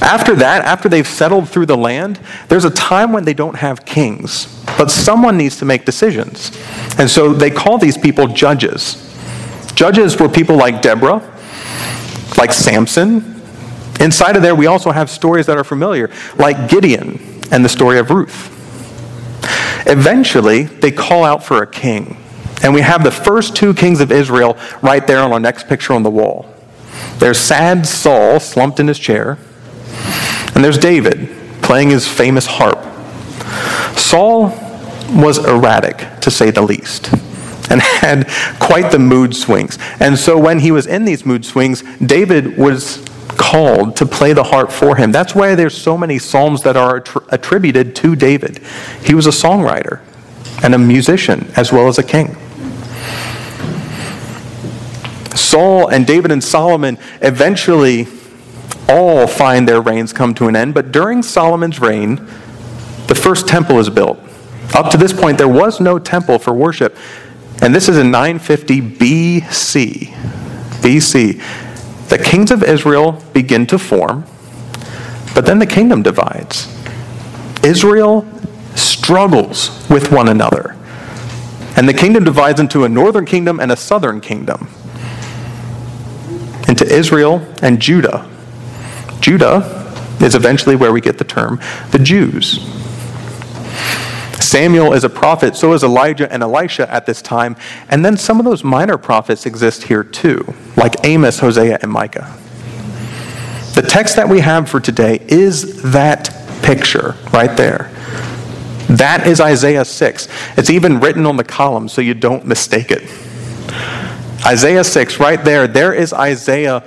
After 0.00 0.34
that, 0.36 0.64
after 0.64 0.88
they've 0.88 1.06
settled 1.06 1.48
through 1.48 1.66
the 1.66 1.76
land, 1.76 2.20
there's 2.48 2.64
a 2.64 2.70
time 2.70 3.12
when 3.12 3.24
they 3.24 3.34
don't 3.34 3.56
have 3.56 3.84
kings, 3.84 4.62
but 4.78 4.90
someone 4.90 5.36
needs 5.36 5.56
to 5.58 5.64
make 5.64 5.84
decisions. 5.84 6.56
And 6.98 7.10
so 7.10 7.32
they 7.32 7.50
call 7.50 7.78
these 7.78 7.96
people 7.96 8.26
judges. 8.26 9.02
Judges 9.74 10.18
were 10.18 10.28
people 10.28 10.56
like 10.56 10.82
Deborah, 10.82 11.22
like 12.36 12.52
Samson. 12.52 13.42
Inside 14.00 14.36
of 14.36 14.42
there, 14.42 14.54
we 14.54 14.66
also 14.66 14.90
have 14.90 15.08
stories 15.08 15.46
that 15.46 15.56
are 15.56 15.64
familiar, 15.64 16.10
like 16.36 16.68
Gideon 16.68 17.18
and 17.50 17.64
the 17.64 17.68
story 17.68 17.98
of 17.98 18.10
Ruth. 18.10 18.52
Eventually, 19.86 20.64
they 20.64 20.90
call 20.90 21.24
out 21.24 21.44
for 21.44 21.62
a 21.62 21.66
king. 21.66 22.16
And 22.62 22.74
we 22.74 22.80
have 22.80 23.04
the 23.04 23.10
first 23.10 23.54
two 23.54 23.74
kings 23.74 24.00
of 24.00 24.10
Israel 24.10 24.58
right 24.82 25.06
there 25.06 25.20
on 25.20 25.32
our 25.32 25.40
next 25.40 25.68
picture 25.68 25.92
on 25.92 26.02
the 26.02 26.10
wall. 26.10 26.52
There's 27.18 27.38
sad 27.38 27.86
Saul 27.86 28.40
slumped 28.40 28.80
in 28.80 28.88
his 28.88 28.98
chair. 28.98 29.38
And 30.56 30.64
there's 30.64 30.78
David 30.78 31.28
playing 31.60 31.90
his 31.90 32.08
famous 32.08 32.46
harp. 32.46 32.82
Saul 33.98 34.48
was 35.10 35.36
erratic, 35.36 35.98
to 36.22 36.30
say 36.30 36.50
the 36.50 36.62
least, 36.62 37.12
and 37.70 37.82
had 37.82 38.26
quite 38.58 38.90
the 38.90 38.98
mood 38.98 39.36
swings. 39.36 39.78
And 40.00 40.18
so 40.18 40.38
when 40.38 40.60
he 40.60 40.72
was 40.72 40.86
in 40.86 41.04
these 41.04 41.26
mood 41.26 41.44
swings, 41.44 41.82
David 41.98 42.56
was 42.56 43.04
called 43.36 43.96
to 43.96 44.06
play 44.06 44.32
the 44.32 44.44
harp 44.44 44.72
for 44.72 44.96
him. 44.96 45.12
That's 45.12 45.34
why 45.34 45.54
there's 45.54 45.76
so 45.76 45.98
many 45.98 46.18
psalms 46.18 46.62
that 46.62 46.74
are 46.74 47.04
attributed 47.28 47.94
to 47.96 48.16
David. 48.16 48.60
He 49.04 49.14
was 49.14 49.26
a 49.26 49.30
songwriter 49.30 50.00
and 50.62 50.74
a 50.74 50.78
musician 50.78 51.52
as 51.54 51.70
well 51.70 51.86
as 51.86 51.98
a 51.98 52.02
king. 52.02 52.34
Saul 55.36 55.88
and 55.88 56.06
David 56.06 56.32
and 56.32 56.42
Solomon 56.42 56.96
eventually 57.20 58.06
all 58.88 59.26
find 59.26 59.68
their 59.68 59.80
reigns 59.80 60.12
come 60.12 60.34
to 60.34 60.48
an 60.48 60.56
end, 60.56 60.74
but 60.74 60.92
during 60.92 61.22
Solomon's 61.22 61.80
reign, 61.80 62.16
the 63.06 63.14
first 63.14 63.48
temple 63.48 63.78
is 63.78 63.90
built. 63.90 64.18
Up 64.74 64.90
to 64.90 64.96
this 64.96 65.12
point, 65.12 65.38
there 65.38 65.48
was 65.48 65.80
no 65.80 65.98
temple 65.98 66.38
for 66.38 66.52
worship. 66.52 66.96
And 67.62 67.74
this 67.74 67.88
is 67.88 67.96
in 67.96 68.10
950 68.10 68.80
BC. 68.80 70.08
BC. 70.82 72.08
The 72.08 72.18
kings 72.18 72.50
of 72.50 72.62
Israel 72.62 73.22
begin 73.32 73.66
to 73.68 73.78
form. 73.78 74.24
But 75.34 75.46
then 75.46 75.58
the 75.58 75.66
kingdom 75.66 76.02
divides. 76.02 76.72
Israel 77.64 78.26
struggles 78.74 79.88
with 79.88 80.12
one 80.12 80.28
another. 80.28 80.76
And 81.76 81.88
the 81.88 81.94
kingdom 81.94 82.24
divides 82.24 82.60
into 82.60 82.84
a 82.84 82.88
northern 82.88 83.24
kingdom 83.24 83.60
and 83.60 83.70
a 83.70 83.76
southern 83.76 84.20
kingdom. 84.20 84.68
Into 86.68 86.86
Israel 86.86 87.46
and 87.62 87.80
Judah. 87.80 88.28
Judah 89.26 89.90
is 90.20 90.36
eventually 90.36 90.76
where 90.76 90.92
we 90.92 91.00
get 91.00 91.18
the 91.18 91.24
term 91.24 91.58
the 91.90 91.98
Jews. 91.98 92.60
Samuel 94.38 94.92
is 94.92 95.02
a 95.02 95.08
prophet, 95.08 95.56
so 95.56 95.72
is 95.72 95.82
Elijah 95.82 96.32
and 96.32 96.44
Elisha 96.44 96.88
at 96.88 97.06
this 97.06 97.20
time, 97.22 97.56
and 97.88 98.04
then 98.04 98.16
some 98.16 98.38
of 98.38 98.44
those 98.44 98.62
minor 98.62 98.96
prophets 98.96 99.44
exist 99.44 99.82
here 99.82 100.04
too, 100.04 100.54
like 100.76 101.04
Amos, 101.04 101.40
Hosea, 101.40 101.80
and 101.82 101.90
Micah. 101.90 102.38
The 103.74 103.82
text 103.82 104.14
that 104.14 104.28
we 104.28 104.38
have 104.38 104.70
for 104.70 104.78
today 104.78 105.18
is 105.26 105.82
that 105.90 106.32
picture 106.62 107.16
right 107.32 107.56
there. 107.56 107.90
That 108.88 109.26
is 109.26 109.40
Isaiah 109.40 109.84
6. 109.84 110.28
It's 110.56 110.70
even 110.70 111.00
written 111.00 111.26
on 111.26 111.36
the 111.36 111.42
column 111.42 111.88
so 111.88 112.00
you 112.00 112.14
don't 112.14 112.46
mistake 112.46 112.92
it. 112.92 113.02
Isaiah 114.46 114.84
6, 114.84 115.18
right 115.18 115.44
there, 115.44 115.66
there 115.66 115.92
is 115.92 116.12
Isaiah, 116.12 116.84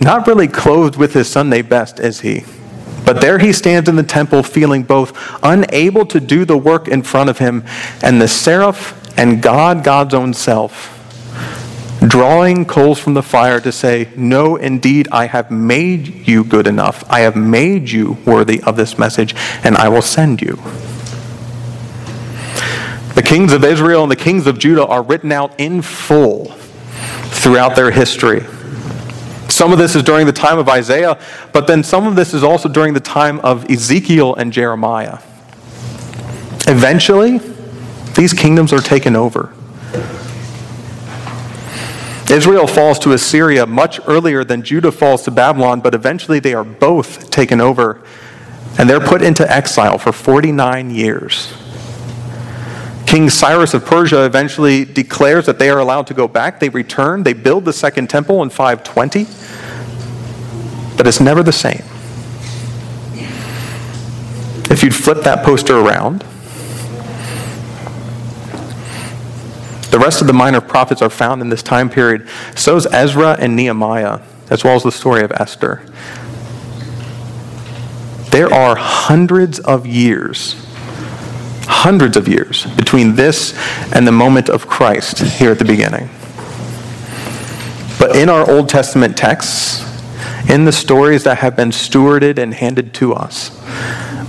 not 0.00 0.26
really 0.26 0.48
clothed 0.48 0.96
with 0.96 1.14
his 1.14 1.28
Sunday 1.28 1.62
best, 1.62 2.00
is 2.00 2.20
he? 2.20 2.44
But 3.04 3.20
there 3.20 3.38
he 3.38 3.52
stands 3.52 3.88
in 3.88 3.96
the 3.96 4.02
temple 4.02 4.42
feeling 4.42 4.82
both 4.82 5.12
unable 5.42 6.04
to 6.06 6.20
do 6.20 6.44
the 6.44 6.58
work 6.58 6.88
in 6.88 7.02
front 7.02 7.30
of 7.30 7.38
him 7.38 7.64
and 8.02 8.20
the 8.20 8.28
seraph 8.28 8.94
and 9.18 9.42
God, 9.42 9.82
God's 9.82 10.14
own 10.14 10.34
self, 10.34 10.94
drawing 12.06 12.64
coals 12.64 12.98
from 12.98 13.14
the 13.14 13.22
fire 13.22 13.60
to 13.60 13.72
say, 13.72 14.10
No, 14.14 14.56
indeed, 14.56 15.08
I 15.10 15.26
have 15.26 15.50
made 15.50 16.28
you 16.28 16.44
good 16.44 16.66
enough. 16.66 17.02
I 17.10 17.20
have 17.20 17.34
made 17.34 17.90
you 17.90 18.18
worthy 18.24 18.62
of 18.62 18.76
this 18.76 18.98
message, 18.98 19.34
and 19.64 19.76
I 19.76 19.88
will 19.88 20.02
send 20.02 20.40
you. 20.42 20.56
The 23.14 23.22
kings 23.24 23.52
of 23.52 23.64
Israel 23.64 24.02
and 24.02 24.12
the 24.12 24.16
kings 24.16 24.46
of 24.46 24.58
Judah 24.58 24.86
are 24.86 25.02
written 25.02 25.32
out 25.32 25.58
in 25.58 25.82
full 25.82 26.52
throughout 27.30 27.74
their 27.74 27.90
history. 27.90 28.44
Some 29.48 29.72
of 29.72 29.78
this 29.78 29.96
is 29.96 30.02
during 30.02 30.26
the 30.26 30.32
time 30.32 30.58
of 30.58 30.68
Isaiah, 30.68 31.18
but 31.52 31.66
then 31.66 31.82
some 31.82 32.06
of 32.06 32.16
this 32.16 32.34
is 32.34 32.42
also 32.42 32.68
during 32.68 32.94
the 32.94 33.00
time 33.00 33.40
of 33.40 33.68
Ezekiel 33.70 34.34
and 34.34 34.52
Jeremiah. 34.52 35.18
Eventually, 36.66 37.38
these 38.14 38.32
kingdoms 38.34 38.72
are 38.72 38.80
taken 38.80 39.16
over. 39.16 39.54
Israel 42.30 42.66
falls 42.66 42.98
to 43.00 43.12
Assyria 43.12 43.64
much 43.64 44.00
earlier 44.06 44.44
than 44.44 44.62
Judah 44.62 44.92
falls 44.92 45.22
to 45.22 45.30
Babylon, 45.30 45.80
but 45.80 45.94
eventually 45.94 46.38
they 46.38 46.52
are 46.52 46.64
both 46.64 47.30
taken 47.30 47.58
over 47.58 48.02
and 48.78 48.88
they're 48.88 49.00
put 49.00 49.22
into 49.22 49.50
exile 49.50 49.98
for 49.98 50.12
49 50.12 50.90
years. 50.90 51.52
King 53.08 53.30
Cyrus 53.30 53.72
of 53.72 53.86
Persia 53.86 54.26
eventually 54.26 54.84
declares 54.84 55.46
that 55.46 55.58
they 55.58 55.70
are 55.70 55.78
allowed 55.78 56.06
to 56.08 56.12
go 56.14 56.28
back. 56.28 56.60
They 56.60 56.68
return, 56.68 57.22
they 57.22 57.32
build 57.32 57.64
the 57.64 57.72
second 57.72 58.10
temple 58.10 58.42
in 58.42 58.50
520, 58.50 59.24
but 60.94 61.06
it's 61.06 61.18
never 61.18 61.42
the 61.42 61.50
same. 61.50 61.82
If 64.70 64.82
you'd 64.82 64.94
flip 64.94 65.22
that 65.22 65.42
poster 65.42 65.78
around, 65.78 66.20
the 69.90 69.98
rest 69.98 70.20
of 70.20 70.26
the 70.26 70.34
minor 70.34 70.60
prophets 70.60 71.00
are 71.00 71.08
found 71.08 71.40
in 71.40 71.48
this 71.48 71.62
time 71.62 71.88
period. 71.88 72.28
So 72.56 72.76
is 72.76 72.86
Ezra 72.92 73.38
and 73.40 73.56
Nehemiah, 73.56 74.20
as 74.50 74.64
well 74.64 74.76
as 74.76 74.82
the 74.82 74.92
story 74.92 75.22
of 75.22 75.32
Esther. 75.32 75.82
There 78.32 78.52
are 78.52 78.76
hundreds 78.76 79.60
of 79.60 79.86
years 79.86 80.67
hundreds 81.78 82.16
of 82.16 82.26
years 82.26 82.66
between 82.74 83.14
this 83.14 83.54
and 83.94 84.06
the 84.06 84.12
moment 84.12 84.48
of 84.48 84.66
Christ 84.66 85.20
here 85.20 85.52
at 85.52 85.58
the 85.58 85.64
beginning. 85.64 86.10
But 88.00 88.16
in 88.16 88.28
our 88.28 88.50
Old 88.50 88.68
Testament 88.68 89.16
texts, 89.16 89.84
in 90.50 90.64
the 90.64 90.72
stories 90.72 91.22
that 91.24 91.38
have 91.38 91.54
been 91.54 91.70
stewarded 91.70 92.38
and 92.38 92.52
handed 92.52 92.94
to 92.94 93.14
us, 93.14 93.50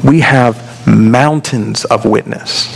we 0.04 0.20
have 0.20 0.88
mountains 0.88 1.86
of 1.86 2.06
witness. 2.06 2.68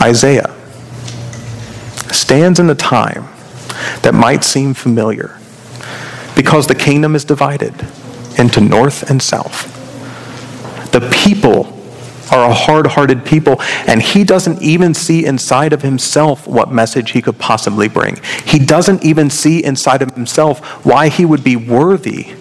Isaiah 0.00 0.54
stands 2.12 2.58
in 2.58 2.70
a 2.70 2.74
time 2.74 3.28
that 4.02 4.14
might 4.14 4.42
seem 4.42 4.72
familiar 4.72 5.38
because 6.34 6.66
the 6.66 6.74
kingdom 6.74 7.14
is 7.14 7.24
divided 7.24 7.74
into 8.38 8.60
north 8.60 9.10
and 9.10 9.22
south. 9.22 9.73
The 10.94 11.10
people 11.10 11.66
are 12.30 12.48
a 12.48 12.54
hard 12.54 12.86
hearted 12.86 13.24
people, 13.24 13.60
and 13.88 14.00
he 14.00 14.22
doesn't 14.22 14.62
even 14.62 14.94
see 14.94 15.26
inside 15.26 15.72
of 15.72 15.82
himself 15.82 16.46
what 16.46 16.70
message 16.70 17.10
he 17.10 17.20
could 17.20 17.36
possibly 17.36 17.88
bring. 17.88 18.20
He 18.46 18.60
doesn't 18.60 19.04
even 19.04 19.28
see 19.28 19.64
inside 19.64 20.02
of 20.02 20.14
himself 20.14 20.60
why 20.86 21.08
he 21.08 21.24
would 21.24 21.42
be 21.42 21.56
worthy 21.56 22.36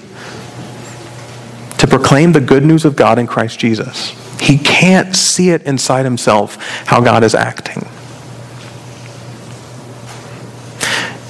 to 1.80 1.88
proclaim 1.88 2.34
the 2.34 2.40
good 2.40 2.64
news 2.64 2.86
of 2.86 2.96
God 2.96 3.18
in 3.18 3.26
Christ 3.26 3.58
Jesus. 3.58 4.12
He 4.40 4.60
can't 4.60 5.16
see 5.16 5.50
it 5.50 5.64
inside 5.64 6.04
himself 6.04 6.58
how 6.86 7.02
God 7.02 7.24
is 7.24 7.34
acting. 7.34 7.88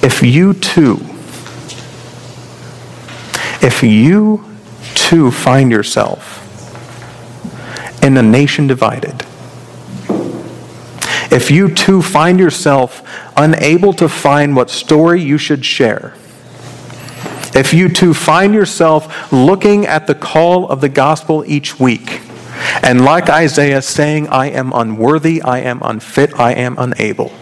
If 0.06 0.22
you 0.22 0.52
too, 0.52 0.98
if 3.66 3.82
you 3.82 4.44
too 4.94 5.30
find 5.30 5.70
yourself 5.70 6.43
in 8.04 8.18
a 8.18 8.22
nation 8.22 8.66
divided. 8.66 9.24
If 11.32 11.50
you 11.50 11.74
too 11.74 12.02
find 12.02 12.38
yourself 12.38 13.02
unable 13.34 13.94
to 13.94 14.08
find 14.08 14.54
what 14.54 14.68
story 14.68 15.22
you 15.22 15.38
should 15.38 15.64
share, 15.64 16.14
if 17.54 17.72
you 17.72 17.88
too 17.88 18.12
find 18.12 18.52
yourself 18.52 19.32
looking 19.32 19.86
at 19.86 20.06
the 20.06 20.14
call 20.14 20.68
of 20.68 20.82
the 20.82 20.88
gospel 20.90 21.44
each 21.46 21.80
week, 21.80 22.20
and 22.82 23.04
like 23.04 23.30
Isaiah 23.30 23.80
saying, 23.80 24.28
I 24.28 24.50
am 24.50 24.72
unworthy, 24.74 25.40
I 25.40 25.60
am 25.60 25.80
unfit, 25.82 26.38
I 26.38 26.52
am 26.52 26.76
unable, 26.78 27.32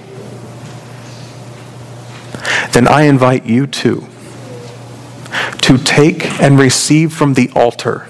then 2.71 2.87
I 2.87 3.03
invite 3.03 3.47
you 3.47 3.67
too 3.67 4.07
to 5.63 5.77
take 5.77 6.41
and 6.41 6.59
receive 6.59 7.13
from 7.13 7.35
the 7.35 7.51
altar 7.57 8.09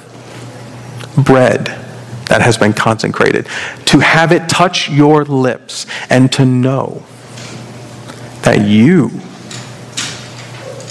bread 1.17 1.82
that 2.33 2.41
has 2.41 2.57
been 2.57 2.73
consecrated, 2.73 3.45
to 3.85 3.99
have 3.99 4.33
it 4.33 4.49
touch 4.49 4.89
your 4.89 5.23
lips, 5.27 5.85
and 6.09 6.33
to 6.33 6.47
know 6.47 7.03
that 8.41 8.67
you, 8.67 9.11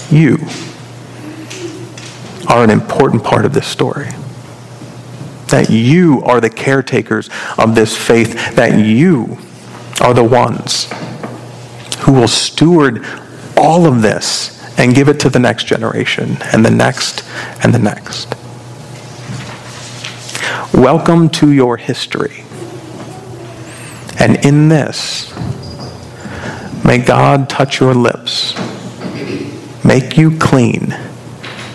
you 0.08 0.38
are 2.48 2.62
an 2.62 2.70
important 2.70 3.24
part 3.24 3.44
of 3.44 3.52
this 3.52 3.66
story. 3.66 4.10
That 5.48 5.66
you 5.68 6.22
are 6.22 6.40
the 6.40 6.48
caretakers 6.48 7.28
of 7.58 7.74
this 7.74 7.96
faith, 7.96 8.54
that 8.54 8.78
you 8.78 9.36
are 10.00 10.14
the 10.14 10.22
ones 10.22 10.88
who 12.02 12.12
will 12.12 12.28
steward 12.28 13.04
all 13.56 13.84
of 13.84 14.00
this 14.00 14.62
and 14.78 14.94
give 14.94 15.08
it 15.08 15.18
to 15.18 15.28
the 15.28 15.40
next 15.40 15.64
generation 15.64 16.36
and 16.52 16.64
the 16.64 16.70
next 16.70 17.24
and 17.64 17.74
the 17.74 17.80
next. 17.80 18.32
Welcome 20.74 21.28
to 21.30 21.52
your 21.52 21.76
history. 21.76 22.44
And 24.18 24.42
in 24.42 24.68
this, 24.68 25.30
may 26.82 26.96
God 26.96 27.50
touch 27.50 27.78
your 27.78 27.92
lips, 27.92 28.54
make 29.84 30.16
you 30.16 30.38
clean, 30.38 30.92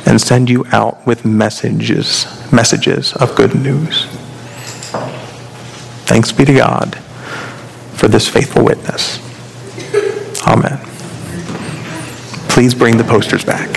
and 0.07 0.19
send 0.19 0.49
you 0.49 0.65
out 0.71 1.05
with 1.05 1.25
messages, 1.25 2.25
messages 2.51 3.13
of 3.13 3.36
good 3.36 3.53
news. 3.53 4.07
Thanks 6.05 6.31
be 6.31 6.45
to 6.45 6.55
God 6.55 6.95
for 7.93 8.07
this 8.07 8.27
faithful 8.27 8.65
witness. 8.65 9.19
Amen. 10.47 10.79
Please 12.49 12.73
bring 12.73 12.97
the 12.97 13.03
posters 13.03 13.45
back. 13.45 13.69